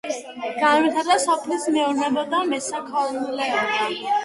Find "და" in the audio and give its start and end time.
2.33-2.41